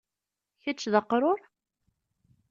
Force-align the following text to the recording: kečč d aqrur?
kečč 0.61 0.81
d 0.93 0.93
aqrur? 0.99 1.39